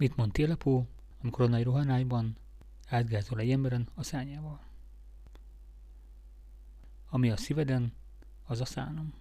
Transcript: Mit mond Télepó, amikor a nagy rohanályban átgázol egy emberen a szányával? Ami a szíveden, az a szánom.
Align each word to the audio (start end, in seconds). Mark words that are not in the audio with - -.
Mit 0.00 0.16
mond 0.16 0.32
Télepó, 0.32 0.86
amikor 1.22 1.44
a 1.44 1.48
nagy 1.48 1.62
rohanályban 1.62 2.36
átgázol 2.88 3.38
egy 3.38 3.50
emberen 3.50 3.88
a 3.94 4.02
szányával? 4.02 4.60
Ami 7.08 7.30
a 7.30 7.36
szíveden, 7.36 7.92
az 8.44 8.60
a 8.60 8.64
szánom. 8.64 9.14